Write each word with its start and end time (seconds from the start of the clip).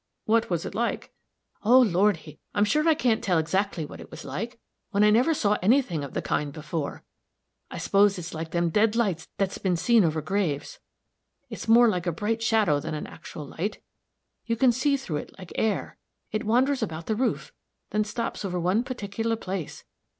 "What 0.25 0.49
was 0.49 0.65
it 0.65 0.73
like?" 0.73 1.13
"Oh, 1.63 1.79
Lordy, 1.79 2.39
I'm 2.55 2.65
sure 2.65 2.89
I 2.89 2.95
can't 2.95 3.23
tell 3.23 3.37
exactly 3.37 3.85
what 3.85 4.01
it 4.01 4.09
was 4.09 4.25
like, 4.25 4.59
when 4.89 5.03
I 5.03 5.11
never 5.11 5.35
saw 5.35 5.59
any 5.61 5.83
thing 5.83 6.03
of 6.03 6.15
the 6.15 6.23
kind 6.23 6.51
before; 6.51 7.03
I 7.69 7.77
suppose 7.77 8.17
it's 8.17 8.33
like 8.33 8.49
them 8.49 8.71
dead 8.71 8.95
lights 8.95 9.27
that's 9.37 9.59
been 9.59 9.75
seen 9.75 10.03
over 10.03 10.19
graves. 10.19 10.79
It's 11.51 11.67
more 11.67 11.87
like 11.87 12.07
a 12.07 12.11
bright 12.11 12.41
shadow 12.41 12.79
than 12.79 12.95
an 12.95 13.05
actual 13.05 13.45
light 13.45 13.79
you 14.43 14.55
can 14.55 14.71
see 14.71 14.97
through 14.97 15.17
it 15.17 15.37
like 15.37 15.51
air. 15.53 15.99
It 16.31 16.45
wanders 16.45 16.81
about 16.81 17.05
the 17.05 17.13
roof, 17.13 17.53
then 17.91 18.03
stops 18.03 18.43
over 18.43 18.59
one 18.59 18.83
particular 18.83 19.35
place. 19.35 19.83